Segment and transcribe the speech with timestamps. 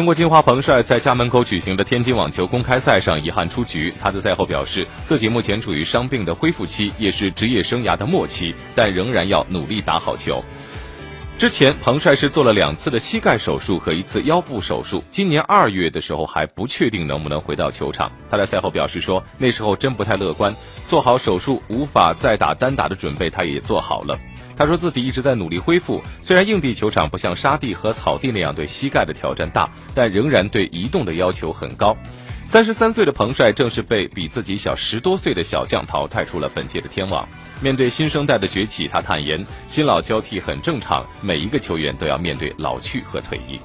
[0.00, 3.92] 中国金花彭帅在家门口举行的天津网球公开赛上遗憾出局。
[4.00, 10.42] 他在赛后表示，自己目前处于伤病的恢复期，也是职业生涯的末期，但仍然要努力打好球。
[11.36, 15.04] 之前，彭帅是做了两次的膝盖手术和一次腰部手术。
[15.10, 18.10] 今年二月的时候还不确定能不能回到球场。
[18.30, 20.56] 他在赛后表示说，那时候真不太乐观，
[20.86, 24.18] 做好手术无法再打单打的准备，他也做好了。
[24.60, 31.96] 他说自己一直在努力恢复，虽然硬地球场不像沙地和草地那样对膝盖的挑战大，但仍然对移动的要求很高。
[32.44, 37.26] 三十三岁的彭帅正是被比自己小十多岁的小将淘汰出了本届的天网。
[37.62, 43.58] 面对新生代的崛起，他坦言新老交替很正常，每一个球员都要面对老去和退役。